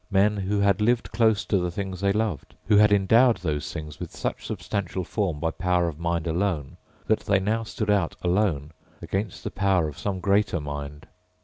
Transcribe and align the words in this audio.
Men 0.09 0.37
who 0.37 0.61
had 0.61 0.81
lived 0.81 1.11
close 1.11 1.45
to 1.45 1.59
the 1.59 1.69
things 1.69 2.01
they 2.01 2.11
loved, 2.11 2.55
who 2.65 2.77
had 2.77 2.91
endowed 2.91 3.37
those 3.37 3.71
things 3.71 3.99
with 3.99 4.11
such 4.15 4.47
substantial 4.47 5.03
form 5.03 5.39
by 5.39 5.51
power 5.51 5.87
of 5.87 5.99
mind 5.99 6.25
alone 6.25 6.77
that 7.05 7.19
they 7.19 7.39
now 7.39 7.61
stood 7.61 7.91
out 7.91 8.15
alone 8.23 8.71
against 8.99 9.43
the 9.43 9.51
power 9.51 9.87
of 9.87 9.99
some 9.99 10.19
greater 10.19 10.59
mind. 10.59 11.05